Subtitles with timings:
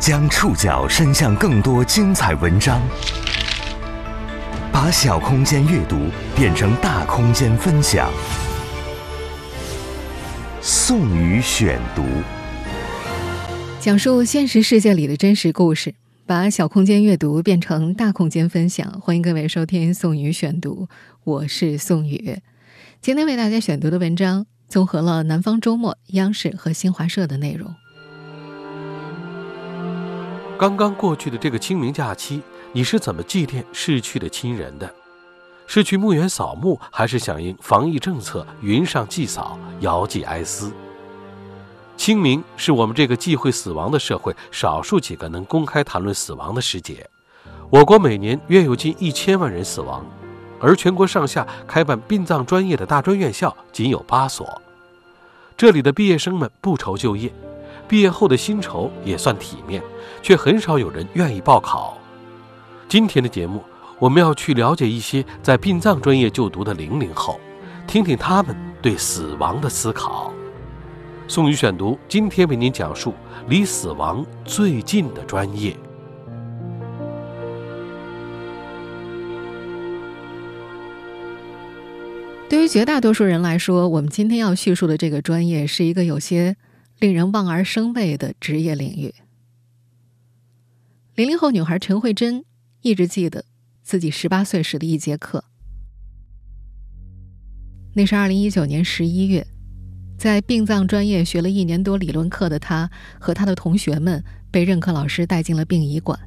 [0.00, 2.80] 将触角伸向更多精彩文章，
[4.72, 6.06] 把小空间阅读
[6.36, 8.08] 变成大空间分享。
[10.62, 12.04] 宋宇选读，
[13.80, 15.92] 讲述现实世界里的真实故事，
[16.24, 19.00] 把小空间阅读变成大空间分享。
[19.00, 20.88] 欢迎各位收听宋宇选读，
[21.24, 22.38] 我是宋宇。
[23.02, 27.74] 今天为大家选读的文章综合了南方周末、央视和新华社的内容。
[30.58, 32.42] 刚刚过去的这个清明假期，
[32.72, 34.92] 你是怎么祭奠逝去的亲人的？
[35.68, 40.72] 是去墓园扫墓，还是响应防疫政策云上祭扫、遥祭哀思？
[41.96, 47.08] 清明是我们这个忌讳死亡的社会少数几个能公开谈论死亡的时节。
[47.70, 50.04] 我国每年约有近一千万人死亡，
[50.58, 54.60] 而全国上下开办殡葬专业的大专院校仅有八所，
[55.56, 57.32] 这里的毕业生们不愁就业。
[57.88, 59.82] 毕业后的薪酬也算体面，
[60.22, 61.96] 却很少有人愿意报考。
[62.86, 63.64] 今天的节目，
[63.98, 67.40] 我们要去了解一些在殡葬专业就读的零零后，
[67.86, 70.30] 听听他们对死亡的思考。
[71.26, 73.14] 宋宇选读今天为您讲述
[73.48, 75.74] 离死亡最近的专业。
[82.50, 86.56] 对于绝大多数人来说，我们今天要叙述的这个专业是一个有些。
[86.98, 89.14] 令人望而生畏的职业领域。
[91.14, 92.44] 零零后女孩陈慧珍
[92.82, 93.44] 一直记得
[93.82, 95.44] 自己十八岁时的一节课。
[97.94, 99.46] 那是二零一九年十一月，
[100.16, 106.18] 在殡葬专业学了一年多理论课的她和她的同学们被任课老师带进了殡仪馆。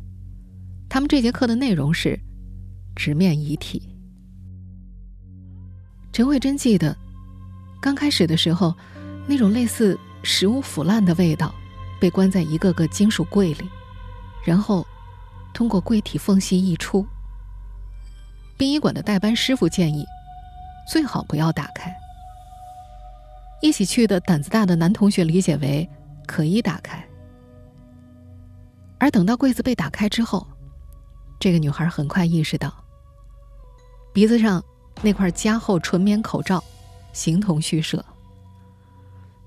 [0.89, 2.19] 他们这节课的内容是
[2.95, 3.81] 直面遗体。
[6.11, 6.97] 陈慧珍记得，
[7.81, 8.75] 刚开始的时候，
[9.27, 9.97] 那种类似……
[10.23, 11.53] 食物腐烂的味道，
[11.99, 13.69] 被关在一个个金属柜里，
[14.43, 14.85] 然后
[15.53, 17.05] 通过柜体缝隙溢出。
[18.57, 20.05] 殡仪馆的代班师傅建议，
[20.87, 21.91] 最好不要打开。
[23.61, 25.87] 一起去的胆子大的男同学理解为
[26.27, 27.03] 可以打开，
[28.99, 30.47] 而等到柜子被打开之后，
[31.39, 32.73] 这个女孩很快意识到，
[34.13, 34.63] 鼻子上
[35.01, 36.63] 那块加厚纯棉口罩，
[37.13, 38.03] 形同虚设。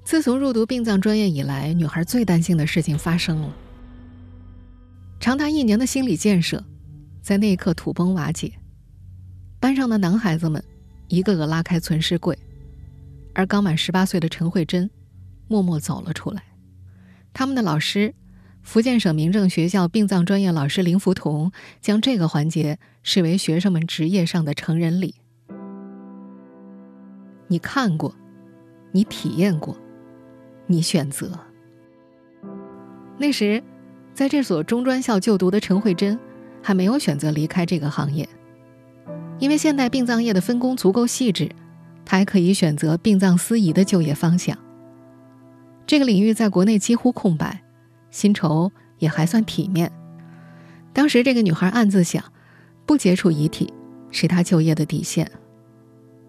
[0.04, 3.54] 自从入读殡葬专业以来，女孩最担心的事情发生了。
[5.18, 6.62] 长达一年的心理建设，
[7.22, 8.52] 在那一刻土崩瓦解。
[9.58, 10.62] 班上的男孩子们
[11.08, 12.38] 一个个拉开存尸柜，
[13.32, 14.90] 而刚满十八岁的陈慧珍
[15.48, 16.42] 默默走了出来。
[17.32, 18.14] 他们的老师，
[18.62, 21.50] 福建省民政学校殡葬专业老师林福同，
[21.80, 25.14] 将这个环节视为学生们职业上的成人礼。
[27.48, 28.14] 你看过，
[28.92, 29.74] 你体验过。
[30.66, 31.30] 你选择。
[33.16, 33.62] 那时，
[34.12, 36.18] 在这所中专校就读的陈慧珍，
[36.62, 38.28] 还没有选择离开这个行业，
[39.38, 41.48] 因为现代殡葬业的分工足够细致，
[42.04, 44.58] 她还可以选择殡葬司仪的就业方向。
[45.86, 47.62] 这个领域在国内几乎空白，
[48.10, 49.92] 薪酬也还算体面。
[50.92, 52.24] 当时，这个女孩暗自想，
[52.84, 53.72] 不接触遗体
[54.10, 55.30] 是她就业的底线。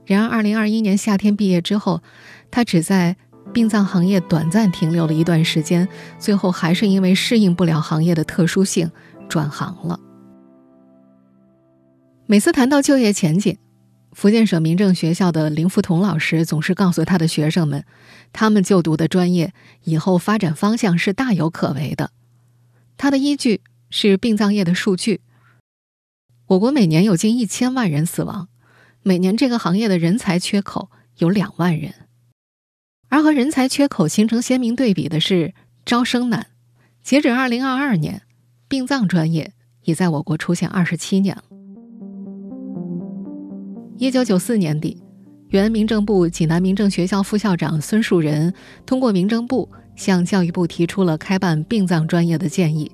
[0.06, 2.04] 然而，二零二一年夏天毕业之后，
[2.52, 3.16] 她只在。
[3.56, 5.88] 殡葬行业短暂停留了一段时间，
[6.20, 8.92] 最后还是因为适应不了行业的特殊性，
[9.30, 9.98] 转行了。
[12.26, 13.58] 每次谈到就业前景，
[14.12, 17.86] 福建省民政学校的林福同老师总是告诉他的学生们，
[18.34, 19.54] 他们就读的专业
[19.86, 22.12] 以后发展方向是大有可为的。
[22.98, 25.22] 他的依据是殡葬业的数据：
[26.48, 28.50] 我国每年有近一千万人死亡，
[29.02, 30.90] 每年这个行业的人才缺口
[31.20, 31.94] 有两万人。
[33.16, 35.54] 而和人才缺口形成鲜明对比的是
[35.86, 36.48] 招生难。
[37.02, 38.24] 截止二零二二年，
[38.68, 39.54] 殡葬专业
[39.86, 41.44] 已在我国出现二十七年了。
[43.98, 45.02] 一九九四年底，
[45.48, 48.54] 原民政部济南民政学校副校长孙树人
[48.86, 52.92] 通过民政部向教育部提出了开办殡葬专业的建议。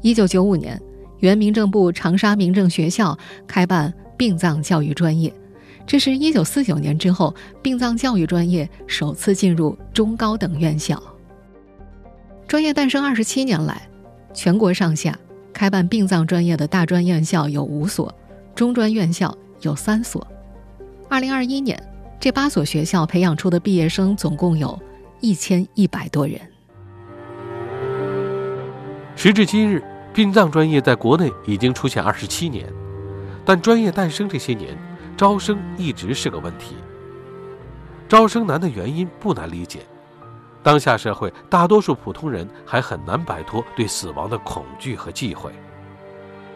[0.00, 0.80] 一九九五年，
[1.18, 3.14] 原民政部长沙民政学校
[3.46, 5.30] 开办殡葬教育专业。
[5.86, 11.00] 这是一九四九年之后，殡葬教育专业首次进入中高等院校。
[12.48, 13.86] 专业诞生二十七年来，
[14.32, 15.18] 全国上下
[15.52, 18.12] 开办殡葬专业的大专院校有五所，
[18.54, 20.26] 中专院校有三所。
[21.08, 21.80] 二零二一年，
[22.18, 24.80] 这八所学校培养出的毕业生总共有
[25.20, 26.40] 一千一百多人。
[29.16, 29.84] 时至今日，
[30.14, 32.66] 殡葬专业在国内已经出现二十七年，
[33.44, 34.76] 但专业诞生这些年。
[35.16, 36.76] 招生一直是个问题。
[38.08, 39.80] 招生难的原因不难理解，
[40.62, 45.50] 当下社会大多数普通人还很难摆脱对死亡的恐惧和忌讳。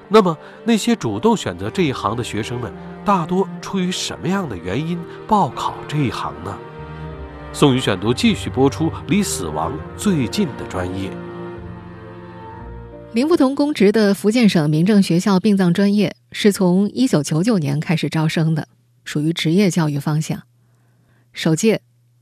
[0.08, 2.72] 那么，那些主动选择这一行的学生们，
[3.04, 6.56] 大多出于什么样的原因报考这一行呢？
[7.52, 11.10] 宋宇选读继续播出，离死亡最近的专业。
[13.14, 18.68] 林福同公职的福建省民政学校殡葬专业是从一九九九年开始招生的，
[19.02, 20.42] 属于职业教育方向。
[21.32, 21.80] 首届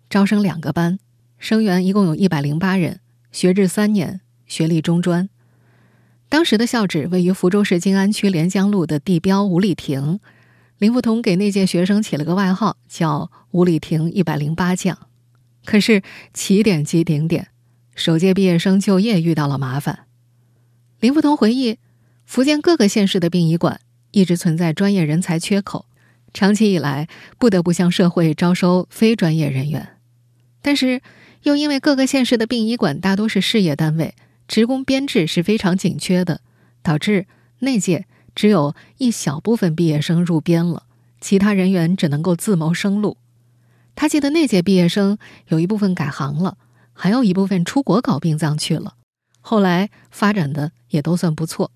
[0.08, 0.98] 招生两个班，
[1.38, 3.00] 生源一共有一百零八人，
[3.32, 5.28] 学制三年，学历中专。
[6.28, 10.20] 当时的校址位于福州市晋安区连江路的地标五里亭，
[10.78, 14.96] 林福同给那届学生起了个外号，叫“五里亭一百零八将”。
[15.66, 16.02] 可是
[16.32, 17.48] 起点即顶点，
[17.96, 20.05] 首届毕业生就业遇到了麻烦。
[21.06, 21.78] 林福同回忆，
[22.24, 23.80] 福建各个县市的殡仪馆
[24.10, 25.86] 一直存在专业人才缺口，
[26.34, 27.06] 长期以来
[27.38, 29.98] 不得不向社会招收非专业人员。
[30.60, 31.00] 但是，
[31.44, 34.16] 又因为各个县市的殡仪馆大多是事业单位，
[34.48, 36.40] 职工编制是非常紧缺的，
[36.82, 37.28] 导致
[37.60, 40.86] 那届只有一小部分毕业生入编了，
[41.20, 43.16] 其他人员只能够自谋生路。
[43.94, 46.58] 他记得那届毕业生有一部分改行了，
[46.92, 48.94] 还有一部分出国搞殡葬去了。
[49.48, 51.70] 后来发展的也都算不错。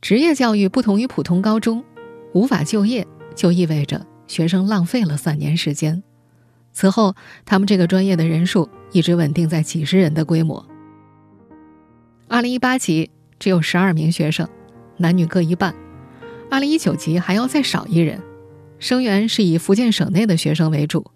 [0.00, 1.84] 职业教育不同于普通高中，
[2.32, 6.02] 无法就业就意味着学生浪费了三年时间。
[6.72, 7.14] 此后，
[7.44, 10.66] 他们这个专业的人数一直稳定在几十人的规模。
[12.26, 14.48] 二零一八级只有十二名学生，
[14.96, 15.72] 男女各一半；
[16.50, 18.20] 二零一九级还要再少一人，
[18.80, 21.12] 生源是以福建省内的学生为主。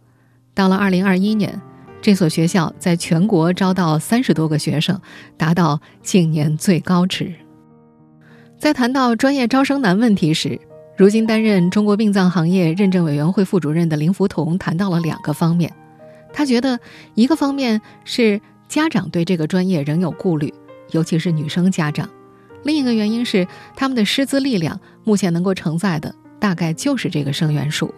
[0.55, 1.61] 到了二零二一年。
[2.03, 4.99] 这所学校在全国招到三十多个学生，
[5.37, 7.35] 达到近年最高值。
[8.59, 10.59] 在谈到专业招生难问题时，
[10.97, 15.73] 如今担任中国殡葬行业认证委员会副主任的林福同谈到了两个方面。
[16.33, 16.79] 他觉得，
[17.15, 20.53] 一个方面是家长对这个专业仍有顾虑，
[20.93, 22.07] 尤其是女生家长；
[22.63, 27.93] 另一个原因是他们的师资力量目前能够承载的大概就是这个生源数。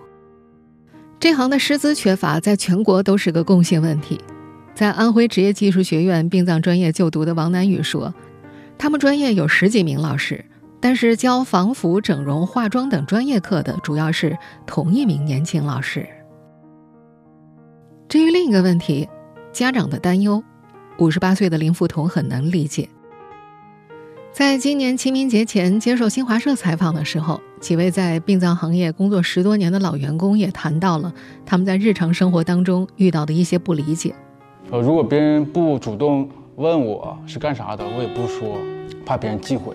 [1.23, 4.21] 这行的师资缺乏，在全国都是个共性问题。
[4.75, 8.13] 在安徽职业技术学院殡葬专业就读的王南宇说
[8.77, 10.45] ：“他们专业有十几名老师，
[10.81, 14.37] 但是教防腐、整容、化妆等专业课的主要是
[14.67, 16.05] 同一名年轻老师。”
[18.11, 19.09] 至于另一个问题，
[19.53, 20.43] 家长的担忧，
[20.99, 22.89] 五十八岁的林福同很能理解。
[24.32, 31.12] 在今年清明节前接受新华社采访的时候，几位在殡葬行业工作十多年的老员工也谈到了
[31.44, 34.14] 他们在日常生活当中遇到的一些不理解。
[34.70, 36.26] 呃，如果别人不主动
[36.56, 38.56] 问我是干啥的，我也不说，
[39.05, 39.75] 怕别人忌讳。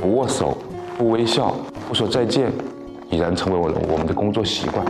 [0.00, 0.56] 不握手、
[0.96, 1.56] 不微笑、
[1.88, 2.48] 不说再见，
[3.10, 4.86] 已然成为我我们的工作习惯。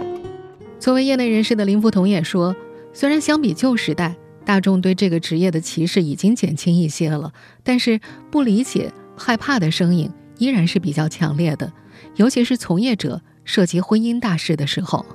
[0.78, 2.54] 作为业内人士的林福同也说，
[2.92, 4.14] 虽然相比旧时代。
[4.52, 7.32] 大众对这个职业的歧视已经减轻一些了，
[7.62, 7.98] 但是
[8.30, 11.72] 不理解、害怕的声音依然是比较强烈的，
[12.16, 15.06] 尤其是从业者涉及婚姻大事的时候。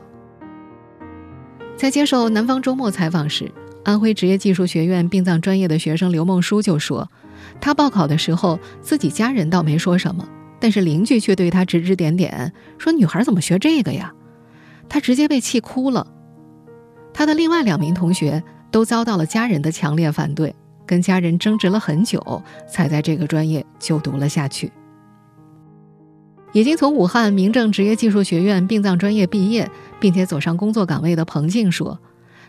[1.76, 3.52] 在接受《南方周末》采访时，
[3.84, 7.08] 安徽职业技术学院殡葬专业的学生刘梦书就说
[7.62, 10.28] ：“他报考的时候，自己家人倒没说什么，
[10.60, 14.12] 但是邻居却对他指指点点，说女孩怎么学这个呀？
[14.90, 16.08] 他直接被气哭了。”
[17.14, 18.44] 他的另外两名同学。
[18.72, 20.54] 都遭到了家人的强烈反对，
[20.86, 24.72] 跟家人争执了很久，才在这个专业就读了下去。
[26.54, 32.00] 已经从武汉民政职业技术学院殡葬专业毕业，并且走上工作岗位的彭静说：“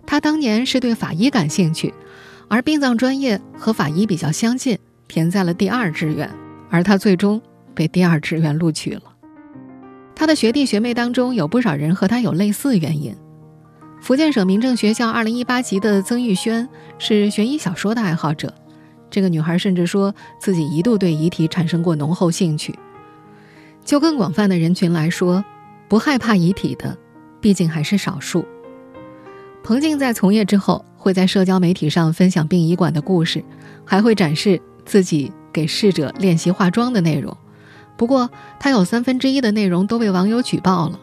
[0.07, 1.93] 他当年是对法医感兴趣，
[2.49, 4.79] 而殡葬专业和法医比较相近，
[5.09, 6.31] 填在了第二志愿，
[6.71, 7.43] 而他最终
[7.75, 9.03] 被第二志愿录取了。
[10.15, 13.15] 他的学弟学妹当中有不少人和他有类似原因。”
[14.01, 16.67] 福建省民政学校二零一八级的曾玉轩
[16.99, 18.55] 是悬疑小说的爱好者，
[19.11, 22.75] 这个女孩甚至说自己一度对遗体产生过浓厚兴趣。
[23.85, 25.45] 就更广泛的人群来说，
[25.89, 26.97] 不害怕遗体的，
[27.41, 28.47] 毕竟还是少数。
[29.63, 33.45] 彭静在从业之后，会在社交媒体上分享殡仪馆的故事，
[33.85, 37.37] 还会展示自己给逝者练习化妆的内容。
[37.97, 40.99] 不过，他有三分之一的内容都被网友举报了。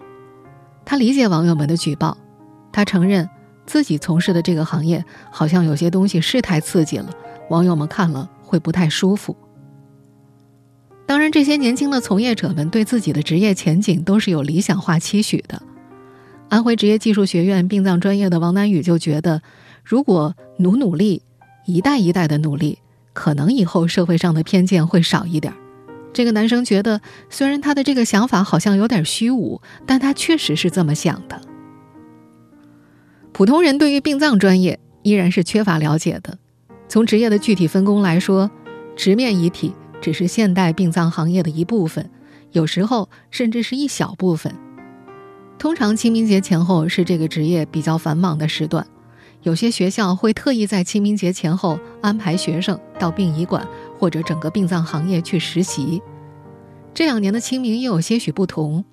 [0.86, 2.18] 他理解网友们的举报。
[2.76, 3.30] 他承认，
[3.66, 7.10] 自己从事的这个行业好像有些东西是太刺激了，
[7.50, 9.34] 网友们看了会不太舒服。
[11.06, 15.64] 当然，这些年轻的从业者们对自己的职业前景都是有理想化期许的。
[16.50, 19.42] 安徽职业技术学院殡葬专业的王南宇就觉得，
[19.86, 21.22] 如果努努力，
[21.66, 22.80] 一代一代的努力，
[23.14, 25.54] 可能以后社会上的偏见会少一点。
[26.12, 31.40] 这个男生觉得，虽然他的这个想法好像有点虚无，但他确实是这么想的。
[33.36, 36.38] 普通人对于殡葬专业依然是缺乏了解的。
[36.88, 38.50] 从职业的具体分工来说，
[38.96, 42.10] 直面遗体只是现代殡葬行业的一部分，
[42.54, 44.56] 有时候甚至是一小部分。
[45.60, 48.88] 通常清明节前后是这个职业比较繁忙的时段，
[49.44, 53.68] 有些学校会特意在清明节前后安排学生到殡仪馆
[54.00, 56.02] 或者整个殡葬行业去实习。
[56.94, 58.86] 这两年的清明又有些许不同，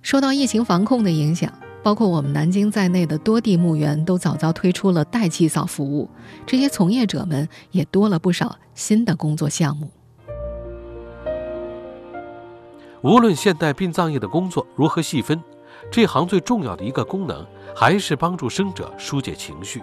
[0.00, 1.52] 受到疫情防控的影响。
[1.84, 6.08] 包括我们南京在内的多地墓园都早早推出了代祭扫服务，
[6.46, 9.90] 这些从业者们也多了不少新的工作项目。
[13.02, 15.38] 无论现代殡葬业的工作如何细分，
[15.90, 19.82] 这行最重要的一个功能还是帮助生者疏解情绪，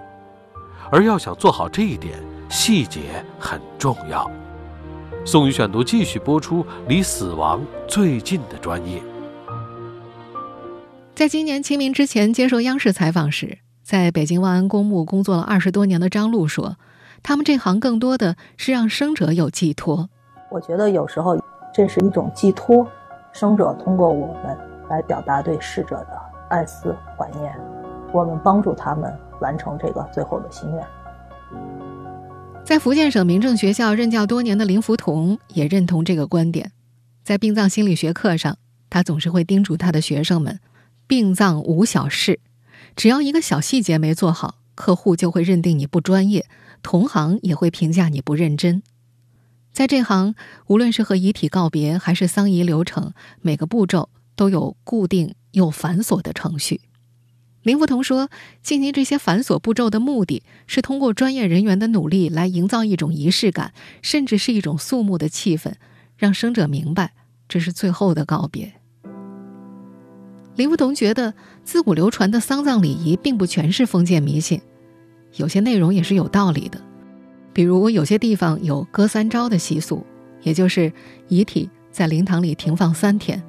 [0.91, 2.17] 而要想做好这一点，
[2.49, 4.27] 细节很重要。
[5.23, 8.99] 宋宇选读继续播出，离死亡最近的专业。
[11.13, 16.77] 在今年清明之前接受央视采访时，在北京万安公墓工作了二十多年的张璐说
[17.21, 20.09] ：“他们这行更多的是让生者有寄托。
[20.49, 21.39] 我觉得有时候
[21.73, 22.87] 这是一种寄托，
[23.33, 24.57] 生者通过我们
[24.89, 27.53] 来表达对逝者的爱思怀念，
[28.11, 30.83] 我们帮助他们完成这个最后的心愿。”
[32.63, 36.71] 在福建省民政学校任教多年的林福同也认同这个观点。
[37.23, 38.57] 在殡葬心理学课上，
[38.89, 40.59] 他总是会叮嘱他的学生们。
[41.11, 42.39] 殡葬无小事，
[42.95, 46.45] 只要一个小细节没做好，客户就会认定你不专业，
[46.81, 48.81] 同行也会评价你不认真。
[49.73, 50.35] 在这行，
[50.67, 56.79] 无论是和遗体告别，还是丧仪流程，每个步骤都有固定又繁琐的程序。
[57.61, 58.29] 林福同说，
[58.63, 65.73] 进行这些繁琐步骤的目的是通过专业人员的努力来营造一种仪式感，甚至是一种肃穆的气氛，
[66.15, 67.11] 让生者明白
[67.49, 68.75] 这是最后的告别。
[70.55, 74.61] 林福同觉得，自古流传的丧葬礼仪并不全是封建迷信，
[75.37, 76.79] 有些内容也是有道理的。
[77.53, 80.05] 比如，有些地方有“割三朝”的习俗，
[80.41, 80.91] 也就是
[81.29, 83.41] 遗体在灵堂里停放三天。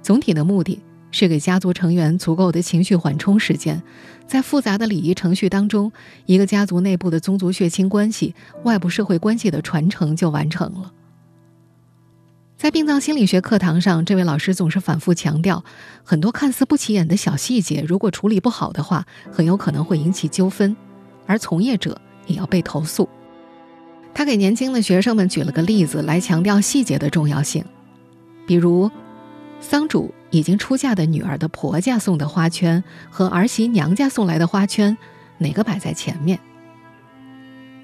[0.00, 0.80] 总体的目的
[1.10, 3.82] 是给家族成员足够的情绪缓冲时间，
[4.26, 5.90] 在复杂的礼仪程序当中，
[6.26, 10.92] 一个家族内部的宗族血亲关系、外部社会关系的传承就完成了。
[12.58, 15.64] 在殡葬心理学课堂上，这位老师总是反复强调，
[16.02, 20.76] 很多看似不起眼的小细节，如果处理不好的话，很有可能会引起纠纷，
[21.24, 23.08] 而从业者也要被投诉。
[24.12, 27.64] 他给年轻的学生们举了个例子来强调细节的重要性，
[28.44, 28.90] 比如，
[29.60, 34.98] 丧主已经出嫁的女儿的婆家送的花圈和儿媳娘家送来的花圈，
[35.38, 36.36] 哪个摆在前面？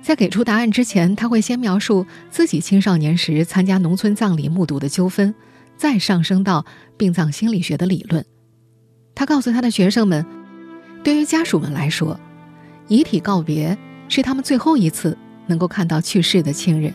[0.04, 5.34] 在给出答案之前，他会先描述自己青少年时参加农村葬礼目睹的纠纷，
[5.78, 6.66] 再上升到
[6.98, 8.22] 殡葬心理学的理论。
[9.14, 10.26] 他告诉他的学生们，
[11.02, 12.20] 对于家属们来说，
[12.86, 13.78] 遗体告别
[14.10, 16.92] 是他们最后一次能够看到去世的亲人。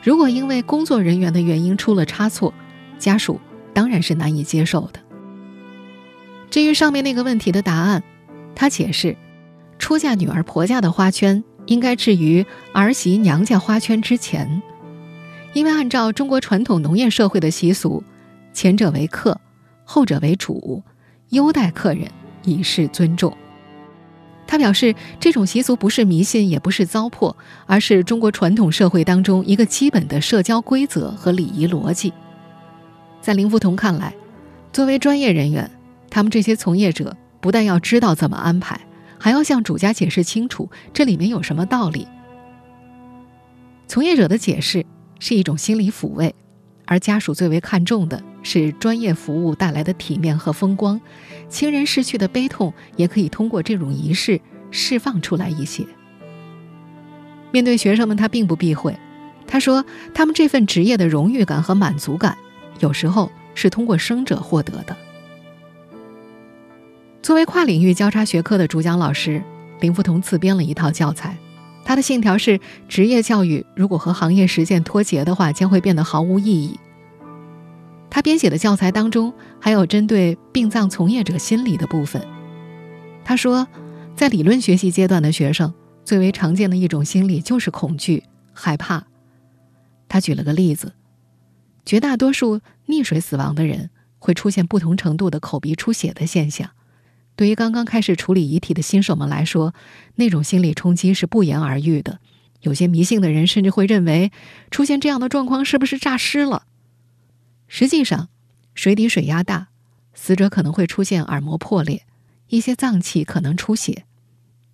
[0.00, 2.54] 如果因为工作人员的原因出了差错，
[3.00, 3.40] 家属
[3.74, 5.00] 当然是难以接受的。
[6.50, 8.04] 至于上面那个问题的答案，
[8.54, 9.16] 他解释，
[9.80, 11.42] 出嫁女儿婆家的花圈。
[11.68, 14.60] 应该置于儿媳娘家花圈之前，
[15.52, 18.02] 因为按照中国传统农业社会的习俗，
[18.52, 19.38] 前者为客，
[19.84, 20.82] 后者为主，
[21.28, 22.08] 优待客人
[22.42, 23.36] 以示尊重。
[24.46, 27.34] 他表示，这种习俗不是迷信，也不是糟粕，
[27.66, 32.14] 而是中国传统社会当中一个基本的社交规则和礼仪逻辑。
[33.20, 34.14] 在林福同看来，
[34.72, 35.70] 作为专业人员，
[36.08, 38.80] 他们这些从业者不但要知道怎么安排。
[39.18, 42.06] 还要向主家解释清楚这里面有什么道理。
[43.86, 44.84] 从业者的解释
[45.18, 46.34] 是一种心理抚慰，
[46.84, 51.00] 而家属最为看重的是专业服务带来的体面和风光。
[51.48, 55.84] 亲人逝去的悲痛也可以通过这种仪式释放出来一些。
[57.50, 58.94] 面对学生们，他并不避讳，
[59.46, 59.82] 他说
[60.12, 62.36] ：“他们这份职业的荣誉感和满足感，
[62.80, 64.94] 有时候是通过生者获得的。”
[67.28, 69.44] 作为跨领域交叉学科的主讲老师，
[69.80, 71.36] 林福同自编了一套教材。
[71.84, 72.58] 他的信条是：
[72.88, 76.80] 职业教育如果和行业实践脱节的话，将会变得毫无意义。
[78.08, 79.30] 他编写的教材当中
[79.60, 82.26] 还有针对殡葬从业者心理的部分。
[83.26, 83.68] 他说，
[84.16, 85.74] 在理论学习阶段的学生
[86.06, 89.04] 最为常见的一种心理就是恐惧、害怕。
[90.08, 90.94] 他举了个例子：
[91.84, 96.70] 绝大多数溺水死亡的人会出现不同程度的口鼻出血的现象。
[97.38, 99.72] 对于刚刚开始处理遗体的新手们来说，
[100.16, 102.18] 那种心理冲击是不言而喻的。
[102.62, 104.32] 有些迷信的人甚至会认为，
[104.72, 106.64] 出现这样的状况是不是诈尸了？
[107.68, 108.28] 实际上，
[108.74, 109.68] 水底水压大，
[110.14, 112.04] 死者可能会出现耳膜破裂，
[112.48, 114.04] 一些脏器可能出血。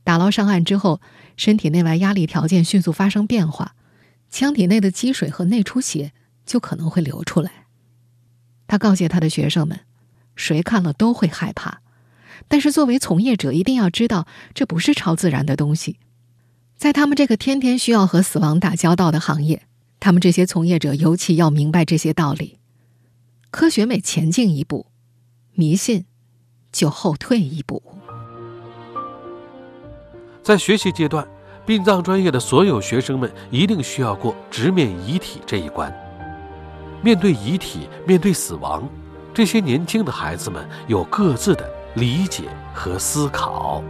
[0.02, 1.02] 打捞上岸之后，
[1.36, 3.74] 身体内外压力条件迅速发生变化，
[4.30, 6.12] 腔体内的积水和内出血
[6.46, 7.66] 就可能会流出来。
[8.66, 9.80] 他告诫他的学生们，
[10.34, 11.82] 谁看了都会害怕，
[12.48, 15.98] 但是作为从业者，一定要知道这不是超自然的东西。
[16.76, 19.62] 在他们这个天天需要和死亡打交道的行业，
[20.00, 22.58] 他们这些从业者尤其要明白这些道理。
[23.50, 24.86] 科学每前进一步，
[25.52, 26.06] 迷信
[26.72, 27.82] 就后退一步。
[30.42, 31.26] 在学习阶段，
[31.64, 35.90] 殡葬专业的所有学生们一定需要过直面遗体这一关。
[37.02, 38.86] 面对遗体，面对死亡，
[39.32, 43.84] 这些年轻的孩子们有各自的理解和思考。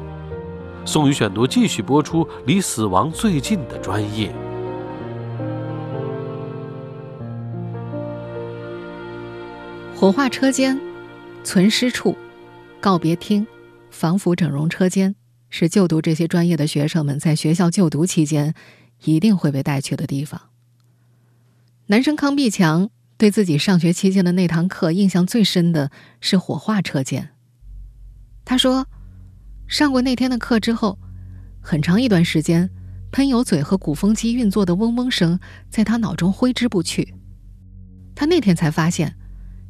[0.84, 4.30] 宋宇选读继续播出，离死亡最近的专业——
[9.96, 10.78] 火化车间、
[11.42, 12.14] 存尸处、
[12.78, 13.46] 告别厅、
[13.90, 15.14] 防腐整容车间，
[15.48, 18.52] 是就读这些专业的学生们在学校就读期间
[19.04, 20.42] 一定会被带去的地方。
[21.86, 27.30] 男生康碧强对自己上学期间的那堂课印象最深的是火化车间。
[28.44, 28.86] 他说。
[29.66, 30.98] 上过那天的课之后，
[31.60, 32.68] 很长一段时间，
[33.10, 37.14] 喷油嘴和鼓风机运作的嗡嗡声在他脑中挥之不去。
[38.14, 39.16] 他那天才发现，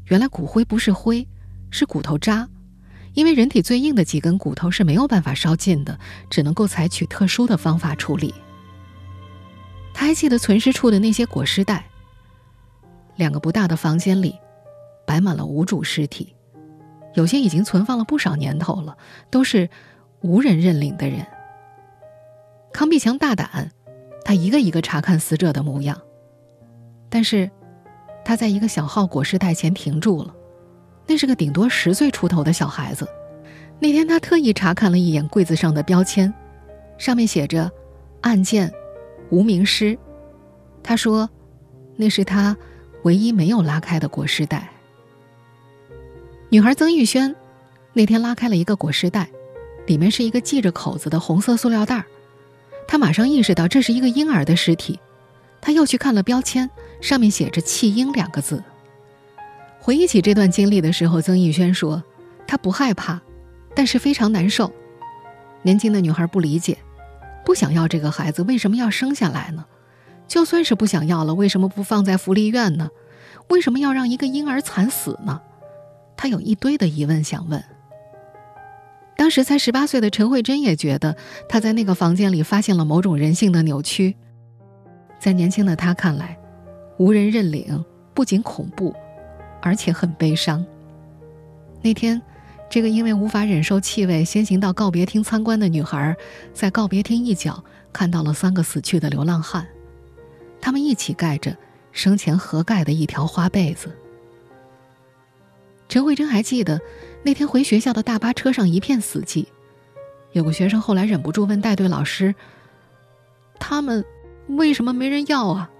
[0.06, 1.26] 原来骨灰不是灰，
[1.70, 2.46] 是骨头渣，
[3.14, 5.96] 因为人体最硬的几根骨头是没有办法烧尽的，
[6.28, 8.34] 只能够采取特殊的方法处理。
[9.94, 11.86] 他还记得存尸处的那些裹尸袋。
[13.14, 14.34] 两个不大的房间里，
[15.06, 16.33] 摆满了无主尸体。
[17.14, 18.96] 有些已经存放了不少年头了，
[19.30, 19.68] 都是
[20.20, 21.26] 无人认领的人。
[22.72, 23.70] 康碧强大胆，
[24.24, 26.00] 他一个一个查看死者的模样，
[27.08, 27.50] 但是
[28.24, 30.34] 他在一个小号裹尸袋前停住了。
[31.06, 33.06] 那是个顶多十岁出头的小孩子。
[33.78, 36.32] 那天他特意查看了一眼柜子上的标签，
[36.96, 37.70] 上面写着
[38.22, 38.72] “案件
[39.30, 39.98] 无名尸”。
[40.82, 41.28] 他说，
[41.96, 42.56] 那是他
[43.02, 44.70] 唯一没有拉开的裹尸袋。
[46.54, 47.34] 女孩曾玉轩
[47.94, 49.28] 那天拉开了一个裹尸袋，
[49.88, 52.04] 里面是一个系着口子的红色塑料袋
[52.86, 55.00] 她马上意识到这是一个婴儿的尸体，
[55.60, 58.62] 她又去看了标签，上面写着“弃婴”两个字。
[59.80, 62.00] 回忆起这段经历的时候，曾玉轩说
[62.46, 63.20] ：“她不害怕，
[63.74, 64.72] 但是非常难受。”
[65.62, 66.78] 年轻的女孩不理解，
[67.44, 69.64] 不想要这个孩子，为什么要生下来呢？
[70.28, 72.90] 就算是不想要了，为什么不放在福利院呢？
[73.48, 75.40] 为什么要让一个婴儿惨死呢？
[76.24, 77.62] 他有一堆的疑问想问。
[79.14, 81.14] 当时才十八岁的陈慧珍也觉得，
[81.50, 84.16] 他在那个房间里发现了某种人性的扭曲。
[85.18, 86.38] 在年轻的他看来，
[86.96, 87.84] 无人认领
[88.14, 88.94] 不仅恐怖，
[89.60, 90.64] 而且很悲伤。
[91.82, 92.22] 那天，
[92.70, 96.16] 这个因为无法忍受气味先行到告别厅参观的女孩，
[96.54, 99.66] 在告别厅一角看到了三个死去的流浪汉，
[100.58, 101.54] 他们一起盖着
[101.92, 103.94] 生前合盖的一条花被子。
[105.88, 106.80] 陈慧珍还记得，
[107.22, 109.46] 那天回学校的大巴车上一片死寂。
[110.32, 112.34] 有个学生后来忍不住问带队老师
[113.60, 114.04] ：“他们
[114.48, 115.70] 为什么没人要啊？”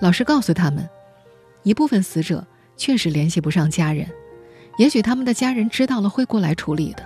[0.00, 0.88] 老师告诉他们，
[1.62, 2.44] 一部分死者
[2.76, 4.10] 确实联系不上家人，
[4.78, 7.04] 也许他们的家人知道了会过来处理的；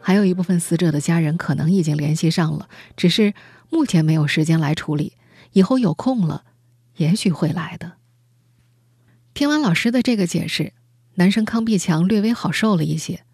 [0.00, 3.34] 还有一部分死者的家人可能已经联系上了，只是
[3.68, 5.12] 目前没有时间来处理，
[5.52, 6.44] 以后有空了，
[6.96, 7.92] 也许会来的。
[9.34, 10.74] 听完老师的这个解释，
[11.14, 13.24] 男生康碧强略微好受了一些。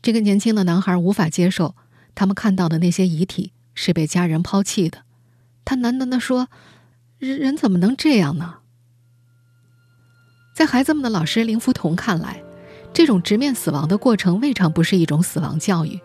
[0.00, 1.76] 这个年轻的男孩无法接受
[2.14, 5.02] 他们看到的那些遗体是被家人抛弃的。
[5.64, 6.48] 他喃喃地说
[7.20, 8.60] ：“人人怎么能这样呢？”
[10.56, 12.42] 在孩子们的老师林福同看来，
[12.94, 16.00] 这种直面死亡的过程未尝不是一种死亡教育，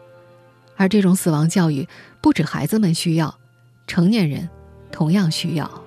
[0.76, 1.88] 而这种死亡教育
[2.22, 3.40] 不止孩子们需要，
[3.88, 4.50] 成年人
[4.92, 5.84] 同样需要。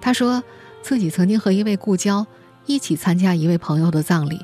[0.00, 0.42] 他说。
[0.82, 2.26] 自己曾经和一位故交
[2.66, 4.40] 一起参加一位朋友的葬礼，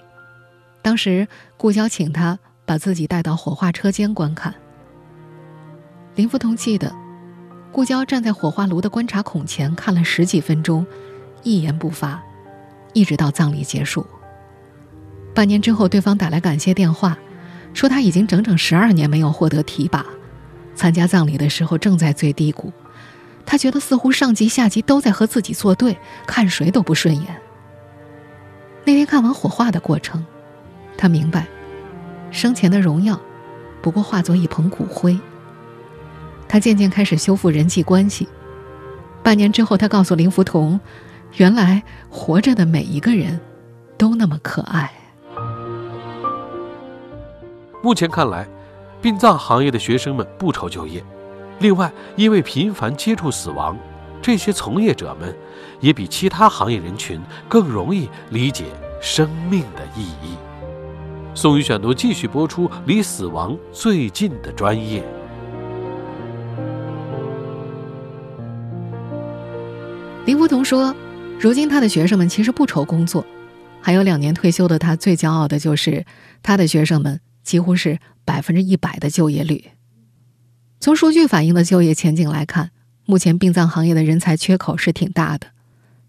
[0.83, 4.55] 当时故交请他把自己带到火化车间观看。
[6.15, 6.95] 林福同记得，
[7.73, 10.87] 故交站在火化炉的观察孔前看了十几分钟，
[11.43, 12.23] 一言不发，
[12.93, 14.07] 一直到葬礼结束。
[15.35, 17.19] 半年之后，对方打来感谢电话，
[17.75, 20.07] 说他已经整整十二年没有获得提拔，
[20.75, 22.73] 参加葬礼的时候正在最低谷。
[23.47, 27.41] 他觉得似乎上级下级都在和自己作对，看谁都不顺眼。
[28.85, 30.27] 那天看完火化的过程，
[30.99, 31.47] 他明白，
[32.31, 33.19] 生前的荣耀，
[33.81, 35.19] 不过化作一捧骨灰。
[36.49, 38.29] 他渐渐开始修复人际关系。
[39.23, 40.79] 半年之后，他告诉林福同，
[41.37, 43.41] 原来活着的每一个人，
[43.97, 44.93] 都那么可爱。
[47.83, 48.47] 目前看来。
[49.03, 51.05] 殡葬行业的学生们不愁就业，
[51.59, 53.79] 另外，因为频繁接触死亡，
[54.21, 55.35] 这些从业者们
[55.81, 58.65] 也比其他行业人群更容易理解
[59.01, 60.37] 生命的意义。
[61.35, 65.03] 宋宇选读继续播出，离死亡最近的专业。
[70.25, 70.95] 林福同说
[71.39, 73.25] ：“如今他的学生们其实不愁工作，
[73.81, 76.05] 还有两年退休的他最骄傲的就是
[76.43, 79.76] 他的学生们几乎是百分之一百的就业率。
[80.79, 82.71] 从数据反映的就业前景来看，
[83.05, 85.49] 目前殡葬行业的人才缺口是挺大的。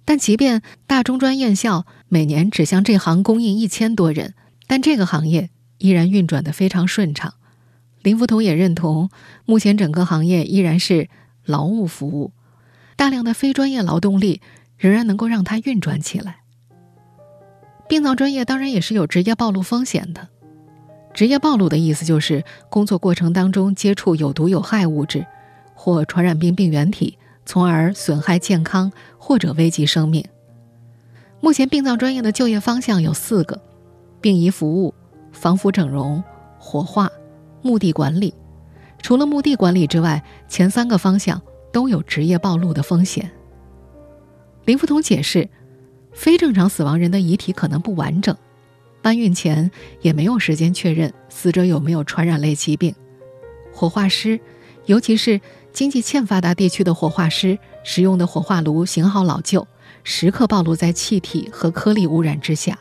[0.05, 4.33] 但即便大中专院校每年只向这行供应一千多人，
[4.67, 5.49] 但这个行业
[5.79, 7.33] 依然运转的非常顺畅。
[8.01, 9.09] 林福同也认同，
[9.45, 11.09] 目前整个行业依然是
[11.43, 12.31] 劳务服务。”
[12.95, 14.41] 大量的非专业劳动力
[14.77, 16.37] 仍然能够让它运转起来。
[17.87, 20.29] 殡葬专业当然也是有职业暴露风险的。
[21.17, 25.25] 职业暴露的意思就是工作过程当中接触有毒有害物质
[25.73, 30.23] 或传染病病原体，从而损害健康或者危及生命。
[31.41, 33.59] 目前殡葬专业的就业方向有四个：
[34.21, 34.93] 殡仪服务、
[35.31, 36.23] 防腐整容、
[36.59, 37.09] 火化、
[37.63, 38.31] 墓地管理。
[39.01, 41.41] 除了墓地管理之外，前三个方向。
[41.69, 43.29] 都有职业暴露的风险。
[44.65, 45.47] 林福同解释，
[46.11, 48.35] 非正常死亡人的遗体可能不完整，
[49.01, 49.69] 搬运前
[50.01, 52.93] 也没有时间确认死者有没有传染类疾病。
[53.71, 54.39] 火化师，
[54.85, 55.39] 尤其是
[55.71, 59.67] 经济欠发达地区的火化师，使用的火化炉型号老旧，
[60.03, 62.77] 时刻暴露在气体和颗粒污染之下。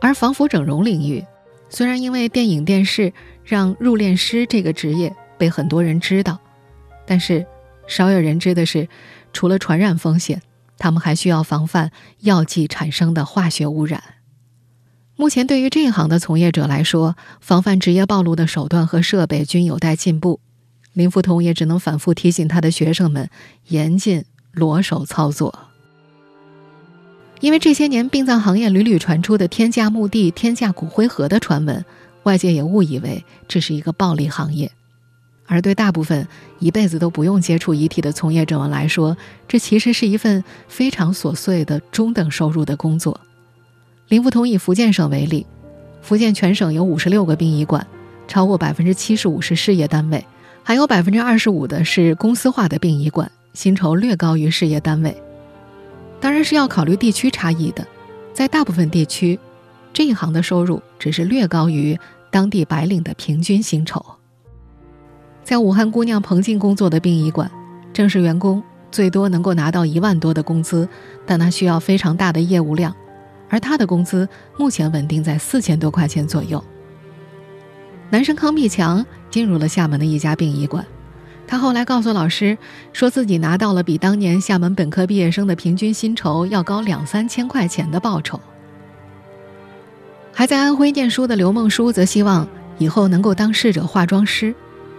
[0.00, 1.24] 而防腐整容领域，
[1.68, 3.12] 虽然因为电影电视
[3.44, 6.38] 让入殓师这个职业被很多人知道，
[7.06, 7.46] 但是。
[7.88, 8.88] 少有人知的是，
[9.32, 10.40] 除了传染风险，
[10.78, 14.00] 他们还需要防范药剂产生的化学污染。
[15.22, 20.40] 目前，对于这一行的从业者来说，防范职业暴露的手段和设备均有待进步。
[20.94, 23.30] 林福同也只能反复提醒他的学生们
[23.68, 25.56] 严禁裸手操作，
[27.38, 31.84] 因为这些年殡葬行业屡屡传出的天价墓地、天价骨灰盒的传闻，
[32.24, 34.72] 外界也误以为这是一个暴利行业。
[35.46, 36.26] 而对大部分
[36.58, 43.20] 一辈子都不用接触遗体的从业者们来说，这其实是一份非常琐碎的中等收入的工作。
[44.12, 45.46] 林福同以福建省为例，
[46.02, 47.86] 福建全省有五十六个殡仪馆，
[48.28, 50.22] 超过百分之七十五是事业单位，
[50.62, 55.16] 还有百分之二十五的是公司化的殡仪馆，薪酬略高于事业单位。
[56.20, 57.86] 当然是要考虑地区差异的，
[58.34, 59.40] 在大部分地区，
[59.94, 61.98] 这一行的收入只是略高于
[62.30, 64.04] 当地白领的平均薪酬。
[65.42, 67.50] 在武汉姑娘彭静工作的殡仪馆，
[67.94, 70.86] 正式员工最多能够拿到一万多的工资，
[71.24, 72.94] 但他需要非常大的业务量，
[73.52, 76.64] 而他的工资目前稳定在四千多块钱左右。
[78.08, 80.86] 男生康碧强进入了厦门的一家殡仪馆，
[81.46, 82.56] 他后来告诉老师，
[82.94, 88.40] 说自己拿到了比当年厦门本科毕业生的平均薪酬要高两三千块钱的报酬。
[90.32, 94.54] 还在安徽念书的刘梦书则希望以后能够当逝者化妆师。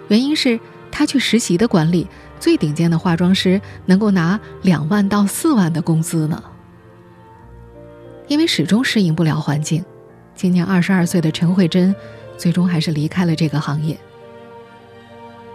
[0.09, 0.59] 原因是
[0.91, 2.07] 他去实习的馆里，
[2.39, 6.43] 最顶尖的化妆师能够拿两万到四万的工资呢。
[8.33, 9.85] 因为始终适应不了环境，
[10.33, 11.95] 今年二十二岁的陈慧珍，
[12.35, 13.95] 最终还是离开了这个行业。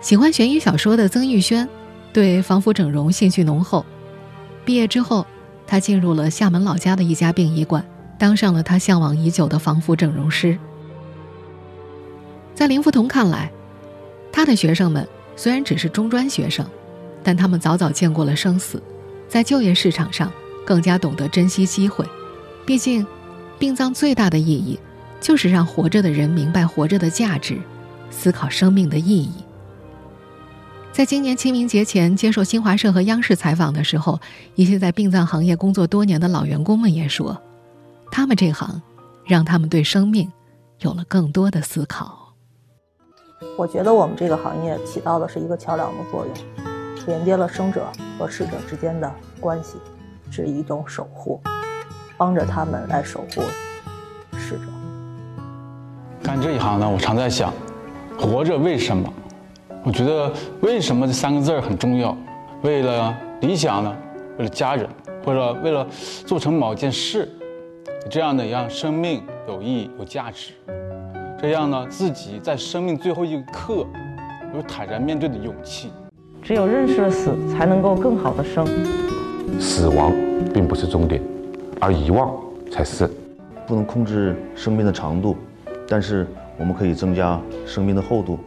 [0.01, 1.69] 喜欢悬疑小说的曾玉轩，
[2.13, 3.85] 对防腐整容兴趣浓厚。
[4.65, 5.27] 毕业之后，
[5.67, 7.85] 他进入了厦门老家的一家殡仪馆，
[8.17, 10.57] 当上了他向往已久的防腐整容师。
[12.55, 13.51] 在林福同看来。
[14.31, 16.65] 他的学生们虽然只是中专学生，
[17.25, 18.81] 但他们早早见过了生死，
[19.27, 20.33] 在就业市场上
[20.65, 22.07] 更加懂得珍惜机会。
[22.69, 23.07] 毕竟，
[23.59, 24.79] 殡葬最大的意义
[25.23, 27.59] 就是让活着的人明白活着的价值，
[28.11, 29.33] 思考生命的意义。
[30.93, 34.21] 在今年清明节前接受新华社和央视采访的时候，
[34.55, 37.41] 一些在殡葬行业工作多年的老员工们也说，
[38.11, 38.83] 他们这行
[39.25, 40.31] 让他们对生命
[40.81, 42.35] 有了更多的思考。
[43.57, 46.67] 我觉得我们这个行业起到的是一个桥梁的作用，
[47.07, 49.79] 连接了生者和逝者之间的关系，
[50.31, 51.41] 是一种守护，
[52.19, 53.43] 帮着他们来守护
[54.37, 54.65] 逝者。
[56.23, 57.53] 干这一行呢，我常在想，
[58.19, 59.11] 活着为什么？
[59.85, 62.15] 我觉得为什么这三个字很重要。
[62.63, 63.97] 为了理想呢？
[64.37, 64.87] 为了家人，
[65.25, 65.87] 或者为了
[66.27, 67.29] 做成某件事，
[68.11, 70.53] 这样呢让生命有意义、有价值。
[71.41, 73.87] 这样呢，自己在生命最后一刻
[74.55, 75.93] 有坦然面对的勇气。
[76.43, 78.67] 只有认识了死，才能够更好的生。
[79.61, 80.13] 死亡
[80.53, 81.23] 并不是终点，
[81.81, 82.35] 而遗忘
[82.71, 83.09] 才是。
[83.67, 85.37] 不能控制生命的长度，
[85.87, 88.39] 但是我们可以增加生命的厚度。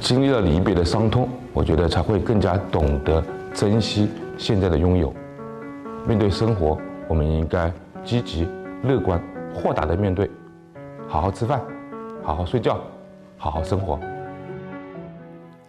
[0.00, 5.14] 经历了离别的伤痛，我觉得才会更加懂得珍惜现在的拥有。
[6.06, 7.72] 面对生活，我们应该
[8.04, 8.46] 积极、
[8.82, 9.18] 乐观、
[9.54, 10.30] 豁达的面对，
[11.08, 11.58] 好好吃饭，
[12.22, 12.78] 好好睡觉，
[13.38, 13.98] 好好生活。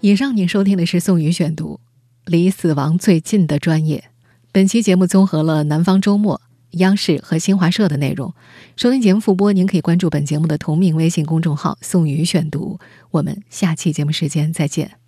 [0.01, 1.80] 以上您收听的是宋宇选读，
[2.25, 4.03] 离死亡最近的专业。
[4.51, 8.34] 本期节目综合了南方周末、央视和新华社的内容。
[8.75, 12.80] 收听节目复播，您可以关注本节目的同名微信公众号“宋宇选读”。
[13.12, 15.06] 我们下期节目时间再见。